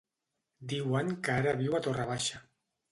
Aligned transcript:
Diuen 0.71 1.13
que 1.29 1.37
ara 1.43 1.55
viu 1.63 1.79
a 1.81 1.85
Torre 1.89 2.11
Baixa. 2.15 2.45